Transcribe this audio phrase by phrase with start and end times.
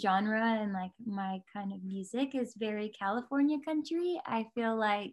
[0.00, 4.20] genre and like my kind of music is very California country.
[4.26, 5.12] I feel like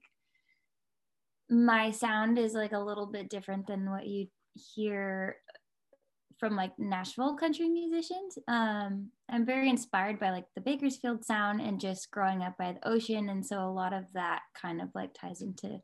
[1.49, 5.37] my sound is like a little bit different than what you hear
[6.39, 8.37] from like Nashville country musicians.
[8.47, 12.87] Um, I'm very inspired by like the Bakersfield sound and just growing up by the
[12.87, 13.29] ocean.
[13.29, 15.79] And so a lot of that kind of like ties into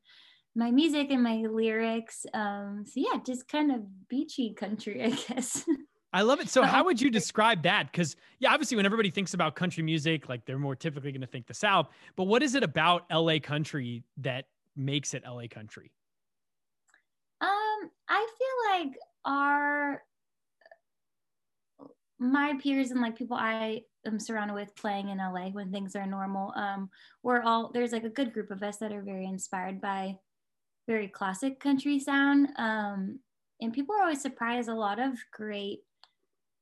[0.55, 2.25] my music and my lyrics.
[2.33, 5.65] Um, so yeah, just kind of beachy country, I guess.
[6.13, 6.49] I love it.
[6.49, 7.91] So how would you describe that?
[7.91, 11.27] Because yeah, obviously when everybody thinks about country music, like they're more typically going to
[11.27, 11.89] think the South.
[12.15, 15.91] But what is it about LA country that makes it LA country?
[17.39, 20.03] Um, I feel like our
[22.19, 26.05] my peers and like people I am surrounded with playing in LA when things are
[26.05, 26.89] normal, um,
[27.23, 30.17] we're all there's like a good group of us that are very inspired by
[30.87, 32.49] very classic country sound.
[32.57, 33.19] Um,
[33.59, 34.69] and people are always surprised.
[34.69, 35.79] A lot of great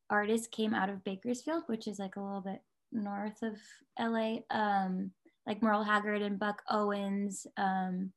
[0.10, 3.56] artists came out of Bakersfield, which is like a little bit north of
[4.00, 5.12] LA, um,
[5.46, 7.46] like Merle Haggard and Buck Owens.
[7.58, 8.12] Um,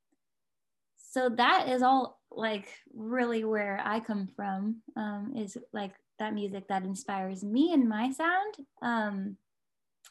[0.96, 6.68] so that is all like really where I come from um, is like that music
[6.68, 8.54] that inspires me and my sound.
[8.80, 9.36] Um,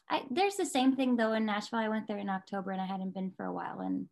[0.09, 1.79] I, there's the same thing though in Nashville.
[1.79, 4.07] I went there in October and I hadn't been for a while, and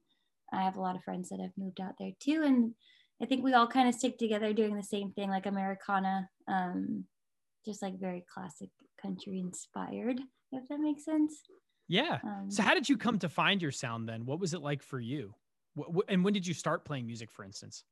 [0.52, 2.44] I have a lot of friends that have moved out there too.
[2.46, 2.74] And
[3.22, 7.04] I think we all kind of stick together doing the same thing, like Americana, um,
[7.66, 8.70] just like very classic
[9.02, 10.20] country inspired,
[10.52, 11.42] if that makes sense.
[11.88, 12.20] Yeah.
[12.24, 14.26] Um, so how did you come to find your sound then?
[14.26, 15.34] What was it like for you?
[16.08, 17.84] and when did you start playing music, for instance?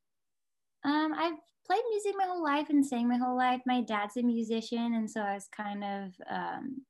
[0.84, 3.62] Um, I've played music my whole life and sang my whole life.
[3.66, 6.86] My dad's a musician, and so I was kind of um,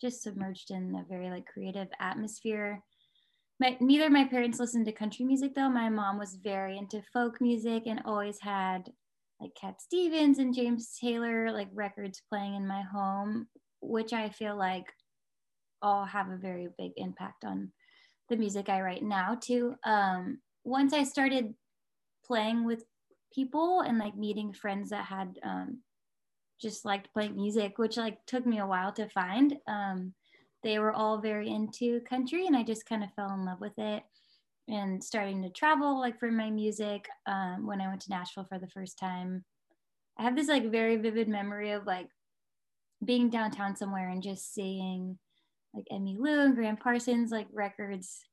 [0.00, 2.82] just submerged in a very like creative atmosphere.
[3.60, 5.68] My, neither my parents listened to country music though.
[5.68, 8.90] My mom was very into folk music and always had
[9.40, 13.46] like Cat Stevens and James Taylor like records playing in my home,
[13.80, 14.92] which I feel like
[15.80, 17.70] all have a very big impact on
[18.28, 19.76] the music I write now too.
[19.84, 21.54] Um, once I started
[22.24, 22.84] playing with
[23.32, 25.78] people and like meeting friends that had um,
[26.60, 29.56] just liked playing music, which like took me a while to find.
[29.66, 30.14] Um,
[30.62, 33.78] they were all very into country, and I just kind of fell in love with
[33.78, 34.02] it.
[34.68, 38.58] And starting to travel like for my music um, when I went to Nashville for
[38.58, 39.44] the first time,
[40.18, 42.08] I have this like very vivid memory of like
[43.04, 45.18] being downtown somewhere and just seeing
[45.74, 48.24] like Emmylou and Gram Parsons like records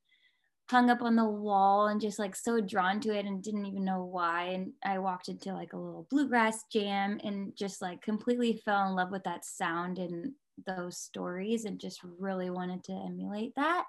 [0.68, 3.84] hung up on the wall and just like so drawn to it and didn't even
[3.84, 4.46] know why.
[4.46, 8.96] And I walked into like a little bluegrass jam and just like completely fell in
[8.96, 10.32] love with that sound and
[10.66, 13.84] those stories and just really wanted to emulate that.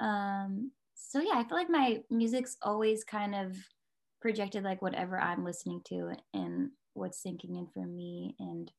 [0.00, 3.56] Um, so yeah, I feel like my music's always kind of
[4.20, 8.34] projected like whatever I'm listening to and what's sinking in for me.
[8.40, 8.70] And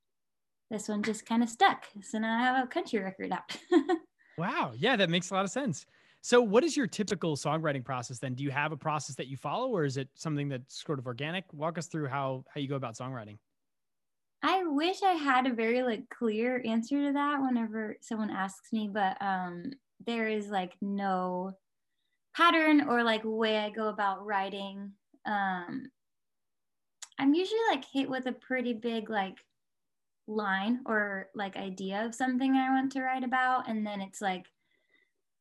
[0.70, 1.86] this one just kind of stuck.
[2.02, 3.58] So now I have a country record out.
[4.38, 4.74] wow.
[4.76, 5.86] Yeah, that makes a lot of sense.
[6.22, 8.34] So, what is your typical songwriting process then?
[8.34, 11.06] Do you have a process that you follow, or is it something that's sort of
[11.06, 11.46] organic?
[11.54, 13.38] Walk us through how how you go about songwriting.
[14.44, 18.90] I wish I had a very like clear answer to that whenever someone asks me,
[18.92, 19.72] but um,
[20.06, 21.54] there is like no
[22.38, 24.92] pattern or like way I go about writing.
[25.26, 25.90] Um,
[27.20, 29.38] I'm usually like hit with a pretty big like
[30.28, 34.46] line or like idea of something I want to write about, and then it's like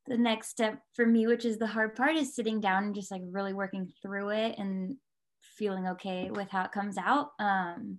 [0.06, 3.10] the next step for me, which is the hard part, is sitting down and just
[3.10, 4.96] like really working through it and
[5.42, 7.32] feeling okay with how it comes out.
[7.38, 7.98] Um,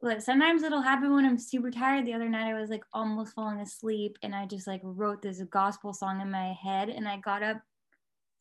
[0.00, 2.06] but sometimes it'll happen when I'm super tired.
[2.06, 5.42] The other night I was like almost falling asleep and I just like wrote this
[5.50, 7.60] gospel song in my head and I got up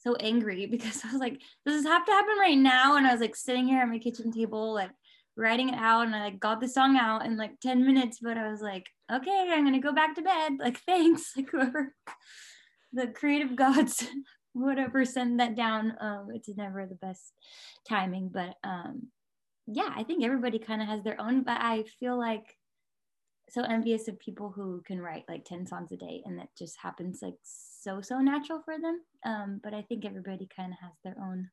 [0.08, 2.98] so angry because I was like, does this have to happen right now?
[2.98, 4.92] And I was like sitting here at my kitchen table, like
[5.36, 8.38] writing it out and I like, got the song out in like 10 minutes, but
[8.38, 10.54] I was like, okay, I'm gonna go back to bed.
[10.60, 11.94] Like, thanks, like whoever
[12.94, 14.08] the creative gods
[14.54, 17.34] whatever send that down um, it's never the best
[17.88, 19.08] timing but um,
[19.68, 22.56] yeah i think everybody kind of has their own but i feel like
[23.50, 26.78] so envious of people who can write like 10 songs a day and that just
[26.78, 29.02] happens like so so natural for them.
[29.26, 31.50] Um, but i think everybody kind of has their own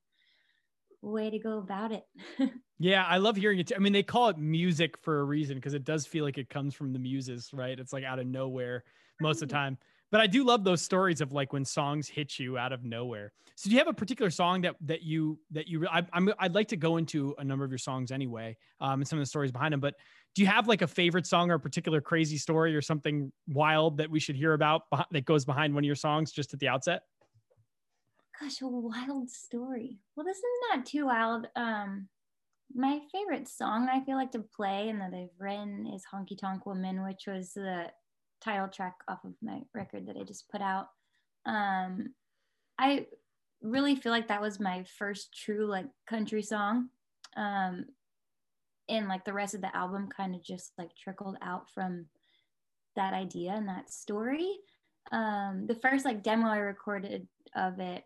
[1.02, 2.04] way to go about it.
[2.80, 5.74] Yeah i love hearing it i mean they call it music for a reason because
[5.74, 7.78] it does feel like it comes from the muses right?
[7.78, 8.82] It's like out of nowhere
[9.20, 9.78] most of the time.
[10.10, 13.32] But I do love those stories of like when songs hit you out of nowhere.
[13.56, 16.54] So do you have a particular song that that you that you I, am I'd
[16.54, 19.26] like to go into a number of your songs anyway, um, and some of the
[19.26, 19.80] stories behind them.
[19.80, 19.94] But
[20.34, 23.98] do you have like a favorite song or a particular crazy story or something wild
[23.98, 26.68] that we should hear about that goes behind one of your songs just at the
[26.68, 27.02] outset?
[28.40, 29.98] Gosh, a wild story.
[30.16, 31.46] Well, this is not too wild.
[31.54, 32.08] Um,
[32.74, 36.66] my favorite song I feel like to play and that I've written is Honky Tonk
[36.66, 37.92] Woman, which was the
[38.40, 40.88] title track off of my record that I just put out.
[41.46, 42.14] Um,
[42.76, 43.06] I
[43.62, 46.88] really feel like that was my first true like country song.
[47.36, 47.86] Um,
[48.88, 52.06] and like the rest of the album kind of just like trickled out from
[52.96, 54.58] that idea and that story.
[55.12, 58.04] Um, the first like demo I recorded of it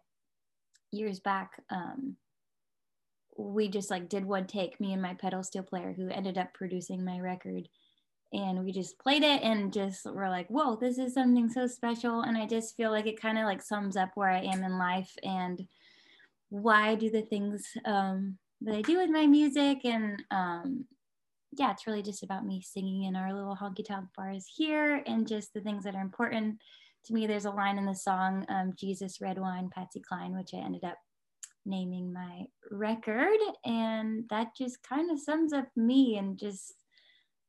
[0.91, 2.17] years back, um,
[3.37, 6.55] we just like did one take, me and my pedal steel player who ended up
[6.55, 7.69] producing my record.
[8.33, 12.23] And we just played it and just were like, whoa, this is something so special.
[12.23, 14.77] And I just feel like it kind of like sums up where I am in
[14.77, 15.67] life and
[16.51, 19.85] why I do the things um, that I do with my music.
[19.85, 20.87] And um,
[21.53, 25.27] yeah, it's really just about me singing in our little honky tonk bars here and
[25.27, 26.57] just the things that are important
[27.07, 27.27] to me.
[27.27, 30.85] There's a line in the song, um, Jesus, Red Wine, Patsy Cline, which I ended
[30.85, 30.99] up
[31.65, 33.39] naming my record.
[33.65, 36.75] And that just kind of sums up me and just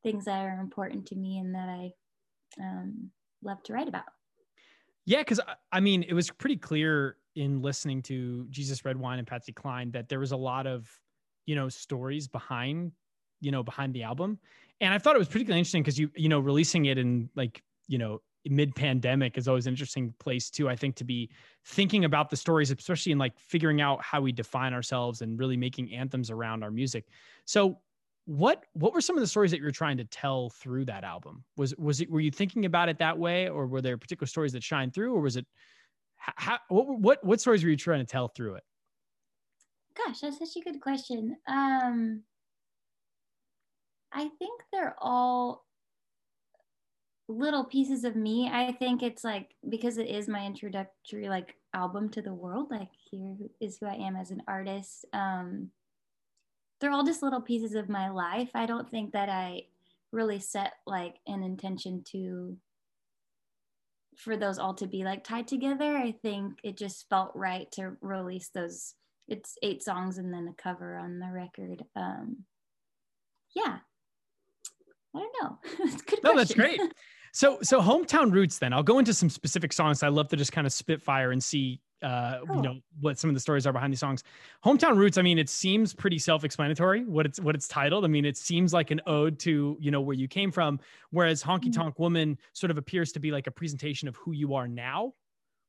[0.04, 1.92] things that are important to me and that I
[2.62, 3.12] um,
[3.44, 4.06] love to write about.
[5.06, 5.42] Yeah, because
[5.72, 9.92] I mean, it was pretty clear in listening to Jesus Red Wine and Patsy Cline
[9.92, 10.90] that there was a lot of,
[11.46, 12.92] you know, stories behind,
[13.40, 14.38] you know, behind the album.
[14.82, 17.64] And I thought it was particularly interesting because you, you know, releasing it in like,
[17.88, 21.30] you know, mid pandemic is always an interesting place too, I think, to be
[21.64, 25.56] thinking about the stories, especially in like figuring out how we define ourselves and really
[25.56, 27.06] making anthems around our music.
[27.46, 27.80] So
[28.26, 31.06] what what were some of the stories that you were trying to tell through that
[31.06, 34.28] album was was it were you thinking about it that way or were there particular
[34.28, 35.48] stories that shine through or was it
[36.38, 38.64] how, what what what stories were you trying to tell through it?
[39.96, 41.38] Gosh that's such a good question.
[41.48, 42.24] Um
[44.12, 45.66] i think they're all
[47.28, 48.50] little pieces of me.
[48.52, 52.90] I think it's like because it is my introductory like album to the world like
[53.12, 55.70] here is who i am as an artist um
[56.80, 58.50] they're all just little pieces of my life.
[58.54, 59.64] I don't think that I
[60.12, 62.56] really set like an intention to
[64.20, 65.98] for those all to be like tied together.
[65.98, 68.94] I think it just felt right to release those.
[69.28, 71.84] It's eight songs and then a cover on the record.
[71.96, 72.46] Um,
[73.56, 73.78] yeah,
[75.16, 75.58] I don't know.
[76.06, 76.36] Good no, question.
[76.36, 76.82] that's great.
[77.34, 78.60] So, so hometown roots.
[78.60, 80.04] Then I'll go into some specific songs.
[80.04, 83.34] I love to just kind of spitfire and see uh, you know what some of
[83.34, 84.24] the stories are behind these songs.
[84.66, 85.18] Hometown Roots.
[85.18, 88.06] I mean, it seems pretty self-explanatory what it's what it's titled.
[88.06, 90.80] I mean, it seems like an ode to you know where you came from,
[91.12, 91.82] whereas Honky mm-hmm.
[91.82, 95.14] Tonk Woman sort of appears to be like a presentation of who you are now,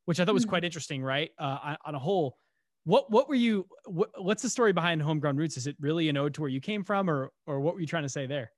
[0.05, 0.51] which I thought was mm-hmm.
[0.51, 1.03] quite interesting.
[1.03, 2.37] Right uh, on a whole,
[2.85, 3.67] what what were you?
[3.87, 5.57] What, what's the story behind Homegrown Roots?
[5.57, 7.87] Is it really an ode to where you came from, or or what were you
[7.87, 8.53] trying to say there?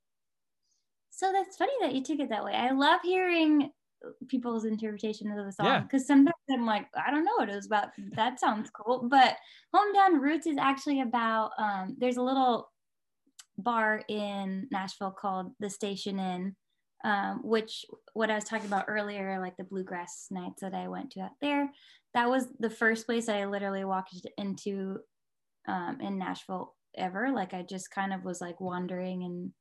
[1.15, 2.53] So that's funny that you took it that way.
[2.53, 3.69] I love hearing
[4.27, 6.07] people's interpretation of the song because yeah.
[6.07, 7.89] sometimes I'm like, I don't know what it was about.
[8.15, 9.07] That sounds cool.
[9.07, 9.37] But
[9.75, 12.71] Hometown Roots is actually about um, there's a little
[13.59, 16.55] bar in Nashville called the Station Inn,
[17.03, 21.11] um, which what I was talking about earlier, like the bluegrass nights that I went
[21.11, 21.69] to out there,
[22.15, 24.97] that was the first place I literally walked into
[25.67, 27.31] um, in Nashville ever.
[27.31, 29.51] Like I just kind of was like wandering and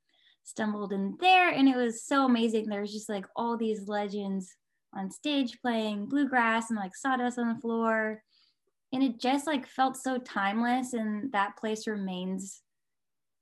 [0.45, 2.69] stumbled in there and it was so amazing.
[2.69, 4.55] There was just like all these legends
[4.95, 8.23] on stage playing bluegrass and like sawdust on the floor
[8.93, 12.61] and it just like felt so timeless and that place remains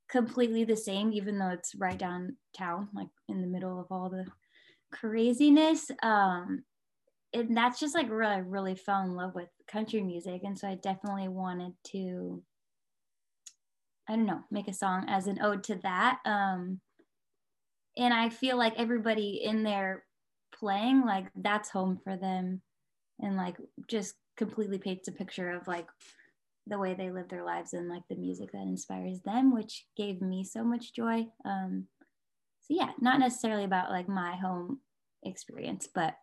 [0.09, 4.25] completely the same even though it's right downtown like in the middle of all the
[4.91, 6.63] craziness um
[7.33, 10.67] and that's just like really I really fell in love with country music and so
[10.67, 12.43] i definitely wanted to
[14.09, 16.81] i don't know make a song as an ode to that um
[17.97, 20.03] and I feel like everybody in there
[20.53, 22.61] playing like that's home for them
[23.19, 23.57] and like
[23.87, 25.87] just completely paints a picture of like
[26.67, 30.21] the way they live their lives and like the music that inspires them which gave
[30.21, 31.25] me so much joy.
[31.45, 31.87] Um
[32.61, 34.79] so yeah not necessarily about like my home
[35.23, 36.15] experience but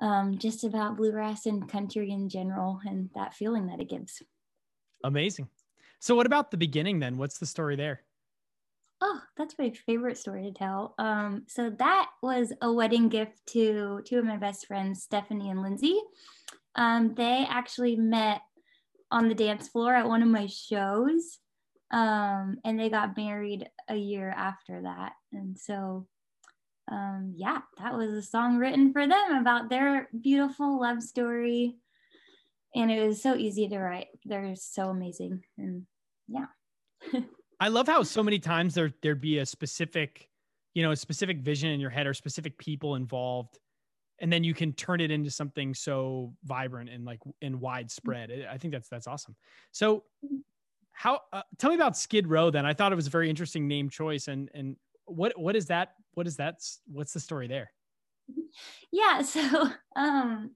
[0.00, 4.22] um just about bluegrass and country in general and that feeling that it gives.
[5.02, 5.48] Amazing.
[5.98, 7.16] So what about the beginning then?
[7.16, 8.02] What's the story there
[9.06, 10.94] Oh, that's my favorite story to tell.
[10.98, 15.60] Um, so that was a wedding gift to two of my best friends, Stephanie and
[15.60, 16.00] Lindsay.
[16.74, 18.40] Um, they actually met
[19.10, 21.38] on the dance floor at one of my shows,
[21.90, 25.12] um, and they got married a year after that.
[25.34, 26.06] And so,
[26.90, 31.76] um, yeah, that was a song written for them about their beautiful love story.
[32.74, 34.06] And it was so easy to write.
[34.24, 35.42] They're so amazing.
[35.58, 35.82] And
[36.26, 36.46] yeah.
[37.60, 40.28] I love how so many times there there'd be a specific,
[40.74, 43.58] you know, a specific vision in your head or specific people involved,
[44.20, 48.46] and then you can turn it into something so vibrant and like and widespread.
[48.50, 49.36] I think that's that's awesome.
[49.72, 50.04] So,
[50.92, 51.20] how?
[51.32, 52.50] Uh, tell me about Skid Row.
[52.50, 55.66] Then I thought it was a very interesting name choice, and and what what is
[55.66, 55.94] that?
[56.14, 56.56] What is that?
[56.86, 57.70] What's the story there?
[58.92, 60.50] yeah, so um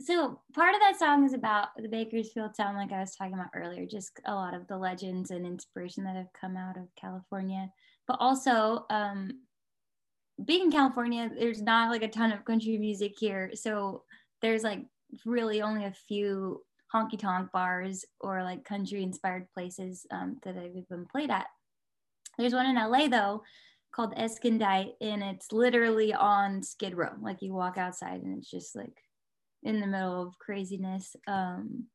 [0.00, 3.50] so part of that song is about the Bakersfield town, like I was talking about
[3.54, 7.70] earlier, just a lot of the legends and inspiration that have come out of California.
[8.06, 9.40] But also, um,
[10.44, 13.52] being in California, there's not like a ton of country music here.
[13.54, 14.02] So
[14.42, 14.84] there's like
[15.24, 16.62] really only a few
[16.94, 21.46] honky tonk bars or like country inspired places um, that I've been played at.
[22.38, 23.42] There's one in LA though
[23.92, 27.14] called Escondite, and it's literally on Skid Row.
[27.20, 29.02] Like you walk outside and it's just like
[29.66, 31.16] in the middle of craziness.
[31.26, 31.86] Um,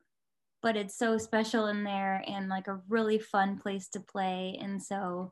[0.61, 4.59] but it's so special in there and like a really fun place to play.
[4.61, 5.31] And so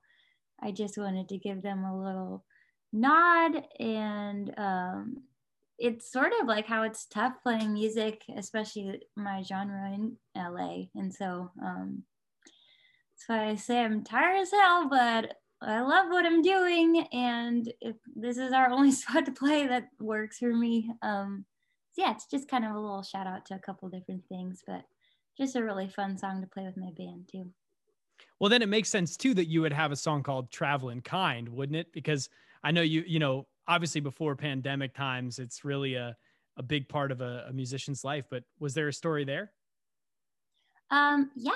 [0.62, 2.46] I just wanted to give them a little
[2.92, 5.24] nod and um,
[5.78, 10.86] it's sort of like how it's tough playing music, especially my genre in LA.
[10.96, 12.04] And so um,
[12.46, 17.06] that's why I say I'm tired as hell, but I love what I'm doing.
[17.12, 20.90] And if this is our only spot to play, that works for me.
[21.02, 21.46] Um,
[21.98, 24.84] yeah, it's just kind of a little shout out to a couple different things, but
[25.38, 27.52] just a really fun song to play with my band too.
[28.40, 31.50] Well, then it makes sense too that you would have a song called Travelin' Kind,
[31.50, 31.92] wouldn't it?
[31.94, 32.30] Because
[32.64, 36.16] I know you, you know, obviously before pandemic times, it's really a,
[36.58, 38.26] a big part of a, a musician's life.
[38.30, 39.52] But was there a story there?
[40.92, 41.52] Um, yeah.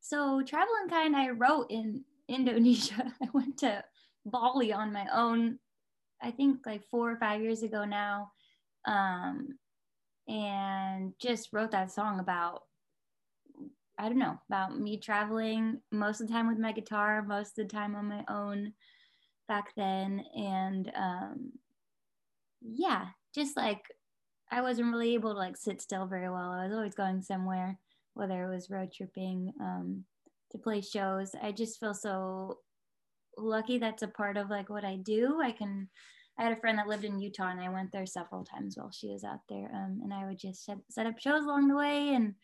[0.00, 3.12] So Travelin' Kind I wrote in Indonesia.
[3.22, 3.84] I went to
[4.26, 5.58] Bali on my own,
[6.22, 8.32] I think like four or five years ago now.
[8.86, 9.58] Um,
[10.28, 12.62] and just wrote that song about
[13.96, 17.68] I don't know, about me traveling most of the time with my guitar, most of
[17.68, 18.72] the time on my own
[19.46, 20.24] back then.
[20.36, 21.52] And um
[22.66, 23.82] yeah just like
[24.50, 26.50] i wasn't really able to like sit still very well.
[26.50, 27.78] I was always going somewhere
[28.14, 30.04] whether it was road tripping um
[30.52, 31.32] to play shows.
[31.42, 32.58] I just feel so
[33.36, 35.40] lucky that's a part of like what i do.
[35.42, 35.88] I can
[36.38, 38.90] i had a friend that lived in utah and i went there several times while
[38.90, 42.14] she was out there um, and i would just set, up shows along the way
[42.14, 42.34] and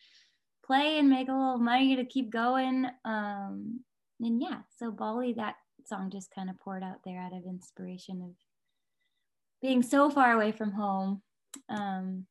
[0.65, 3.81] play and make a little money to keep going um,
[4.21, 5.55] and yeah so bali that
[5.87, 8.35] song just kind of poured out there out of inspiration of
[9.61, 11.23] being so far away from home.
[11.69, 12.27] Um,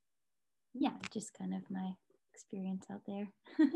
[0.74, 1.92] yeah, just kind of my
[2.34, 3.28] experience out there.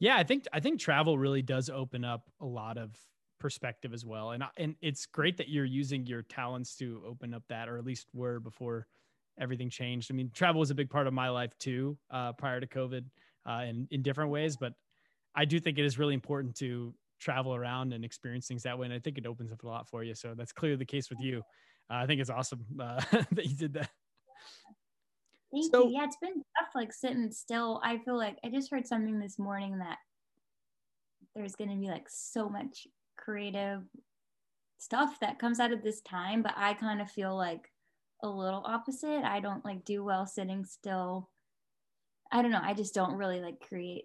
[0.00, 2.90] yeah, I think I think travel really does open up a lot of
[3.42, 7.42] perspective as well, and and it's great that you're using your talents to open up
[7.48, 8.86] that, or at least were before
[9.38, 10.10] everything changed.
[10.10, 13.04] I mean, travel was a big part of my life too, uh, prior to COVID,
[13.46, 14.72] uh, in in different ways, but
[15.34, 18.86] I do think it is really important to travel around and experience things that way.
[18.86, 20.14] And I think it opens up a lot for you.
[20.14, 21.38] So that's clearly the case with you.
[21.90, 23.00] Uh, I think it's awesome uh,
[23.32, 23.90] that you did that.
[25.52, 25.94] Thank so, you.
[25.94, 27.80] Yeah, it's been tough, like sitting still.
[27.84, 29.98] I feel like I just heard something this morning that
[31.34, 32.86] there's going to be like so much
[33.22, 33.82] creative
[34.78, 37.70] stuff that comes out of this time, but I kind of feel like
[38.22, 39.24] a little opposite.
[39.24, 41.30] I don't like do well sitting still.
[42.30, 42.60] I don't know.
[42.62, 44.04] I just don't really like create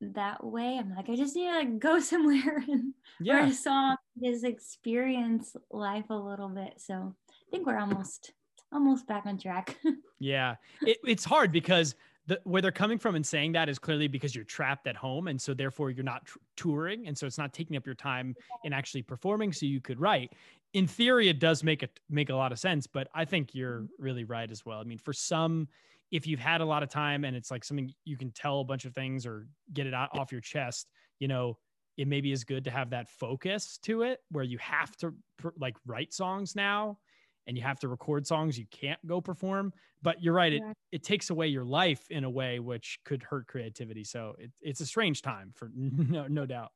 [0.00, 0.78] that way.
[0.78, 3.34] I'm like, I just need to like go somewhere and yeah.
[3.34, 6.74] write a song, just experience life a little bit.
[6.78, 8.32] So I think we're almost
[8.72, 9.76] almost back on track.
[10.18, 11.94] yeah, it, it's hard because
[12.26, 15.28] the, where they're coming from and saying that is clearly because you're trapped at home
[15.28, 18.34] and so therefore you're not tr- touring and so it's not taking up your time
[18.64, 20.32] in actually performing so you could write
[20.74, 23.80] in theory it does make it make a lot of sense but i think you're
[23.80, 24.02] mm-hmm.
[24.02, 25.68] really right as well i mean for some
[26.10, 28.64] if you've had a lot of time and it's like something you can tell a
[28.64, 31.58] bunch of things or get it out off your chest, you know,
[31.96, 35.14] it maybe is good to have that focus to it where you have to
[35.58, 36.98] like write songs now
[37.46, 39.72] and you have to record songs you can't go perform
[40.02, 40.62] but you're right it,
[40.92, 44.80] it takes away your life in a way which could hurt creativity so it, it's
[44.80, 46.72] a strange time for no no doubt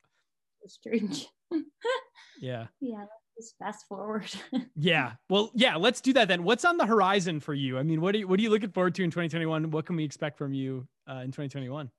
[0.66, 1.26] strange
[2.40, 3.04] yeah yeah
[3.40, 4.30] just fast forward.
[4.76, 5.12] yeah.
[5.28, 6.42] Well, yeah, let's do that then.
[6.42, 7.78] What's on the horizon for you?
[7.78, 9.70] I mean, what are you, what are you looking forward to in 2021?
[9.70, 11.90] What can we expect from you uh, in 2021?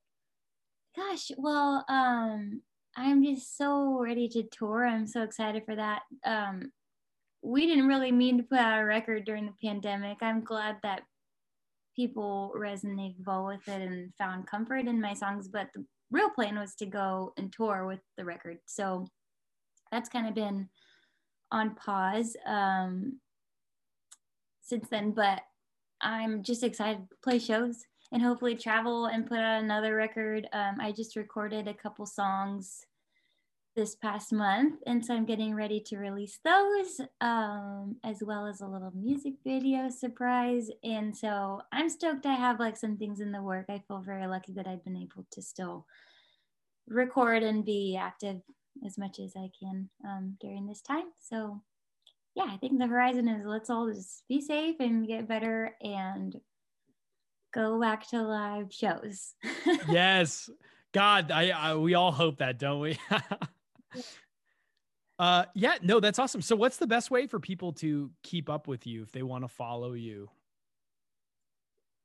[0.96, 2.62] Gosh, well, um,
[2.96, 4.86] I'm just so ready to tour.
[4.86, 6.02] I'm so excited for that.
[6.24, 6.70] Um,
[7.42, 10.18] we didn't really mean to put out a record during the pandemic.
[10.22, 11.02] I'm glad that
[11.96, 16.58] people resonated well with it and found comfort in my songs, but the real plan
[16.58, 18.58] was to go and tour with the record.
[18.66, 19.06] So
[19.90, 20.68] that's kind of been
[21.50, 23.18] on pause um,
[24.62, 25.42] since then, but
[26.00, 30.48] I'm just excited to play shows and hopefully travel and put out another record.
[30.52, 32.86] Um, I just recorded a couple songs
[33.74, 38.60] this past month, and so I'm getting ready to release those um, as well as
[38.60, 40.70] a little music video surprise.
[40.84, 43.66] And so I'm stoked I have like some things in the work.
[43.68, 45.86] I feel very lucky that I've been able to still
[46.86, 48.40] record and be active
[48.84, 51.06] as much as I can um, during this time.
[51.18, 51.62] So
[52.34, 56.34] yeah, I think the horizon is let's all just be safe and get better and
[57.52, 59.34] go back to live shows.
[59.88, 60.48] yes.
[60.92, 62.98] God, I, I, we all hope that, don't we?
[65.18, 66.42] uh yeah, no, that's awesome.
[66.42, 69.44] So what's the best way for people to keep up with you if they want
[69.44, 70.28] to follow you?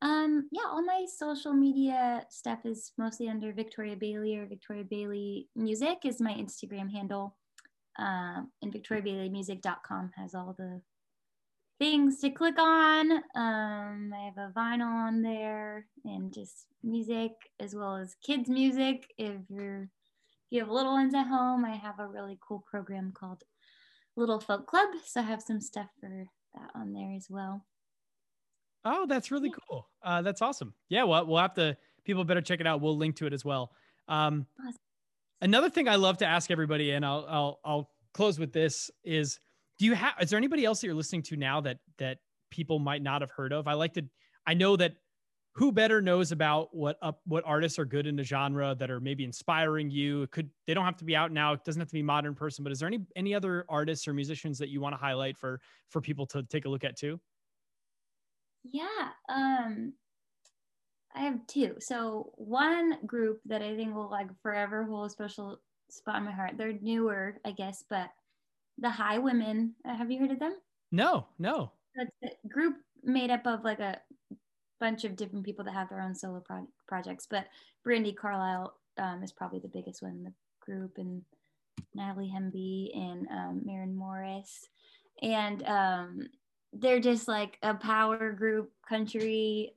[0.02, 5.48] Um, yeah, all my social media stuff is mostly under Victoria Bailey or Victoria Bailey
[5.56, 7.36] Music is my Instagram handle.
[7.98, 10.82] Um, and victoriabaileymusic.com has all the
[11.80, 13.12] things to click on.
[13.12, 19.08] Um, I have a vinyl on there and just music as well as kids music.
[19.18, 19.90] If you're
[20.50, 23.44] you have little ones at home, I have a really cool program called
[24.16, 24.90] Little Folk Club.
[25.06, 26.26] So I have some stuff for
[26.56, 27.66] that on there as well.
[28.86, 29.90] Oh, that's really cool.
[30.02, 30.74] Uh, that's awesome.
[30.90, 31.78] Yeah, well, we'll have to.
[32.06, 32.80] People better check it out.
[32.80, 33.72] We'll link to it as well.
[34.08, 34.80] Um, awesome.
[35.42, 39.40] Another thing I love to ask everybody, and I'll I'll I'll close with this is:
[39.78, 40.14] Do you have?
[40.22, 43.32] Is there anybody else that you're listening to now that that people might not have
[43.32, 43.68] heard of?
[43.68, 44.06] I like to.
[44.46, 44.94] I know that
[45.58, 49.00] who better knows about what up what artists are good in the genre that are
[49.00, 51.88] maybe inspiring you it could they don't have to be out now it doesn't have
[51.90, 54.80] to be modern person but is there any any other artists or musicians that you
[54.80, 55.60] want to highlight for
[55.90, 57.20] for people to take a look at too
[58.72, 59.94] yeah, um,
[61.16, 61.76] I have two.
[61.80, 65.60] So one group that I think will like forever hold a special
[65.90, 66.54] spot in my heart.
[66.58, 68.10] They're newer, I guess, but
[68.78, 69.72] the Highwomen.
[69.88, 70.56] Uh, have you heard of them?
[70.92, 71.72] No, no.
[71.96, 72.12] It's
[72.46, 74.00] a group made up of like a
[74.80, 77.48] bunch of different people that have their own solo pro- projects, but
[77.86, 81.22] Brandi Carlile um, is probably the biggest one in the group, and
[81.94, 84.68] Natalie Hemby and um, Maren Morris,
[85.22, 86.28] and um,
[86.74, 89.74] they're just like a power group country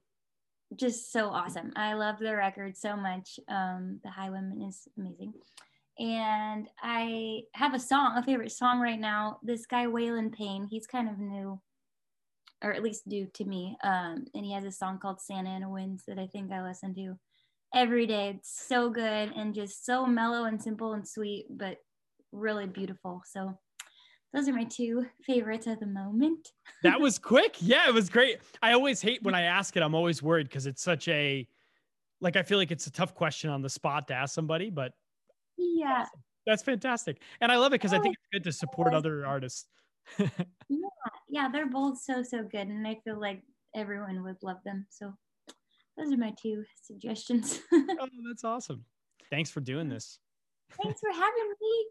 [0.77, 1.73] just so awesome.
[1.77, 3.41] I love their record so much.
[3.49, 5.35] Um the Highwomen is amazing.
[5.99, 9.39] And i have a song a favorite song right now.
[9.43, 11.61] This guy waylon payne he's kind of new
[12.63, 15.69] or at least new to me um and he has a song called santa ana
[15.69, 17.15] winds that i think i listen to
[17.75, 21.77] every day it's so good and just so mellow and simple and sweet but
[22.33, 23.59] really beautiful so
[24.33, 26.53] those are my two favorites at the moment.
[26.83, 27.57] that was quick.
[27.61, 28.39] Yeah, it was great.
[28.63, 29.83] I always hate when I ask it.
[29.83, 31.47] I'm always worried because it's such a
[32.21, 34.93] like I feel like it's a tough question on the spot to ask somebody, but
[35.57, 36.03] yeah.
[36.03, 36.21] Awesome.
[36.47, 37.23] That's fantastic.
[37.41, 39.67] And I love it because I think it's good to support other artists.
[40.19, 40.27] yeah,
[41.31, 43.43] yeah, they're both so so good and I feel like
[43.75, 44.87] everyone would love them.
[44.91, 45.15] So
[45.97, 47.61] those are my two suggestions.
[47.73, 48.85] oh, that's awesome.
[49.31, 50.19] Thanks for doing this.
[50.83, 51.87] Thanks for having me.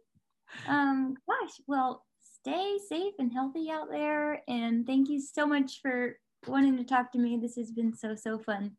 [0.68, 4.42] Um, gosh, well, stay safe and healthy out there.
[4.48, 7.38] And thank you so much for wanting to talk to me.
[7.42, 8.72] This has been so, so fun.